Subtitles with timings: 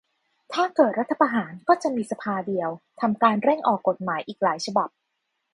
[0.53, 2.69] ถ้าเกิดรัฐประหารก็จะมีสภาเดียว
[3.01, 4.89] ทำการเร่งออกกฎหมายอีกหลายฉบับ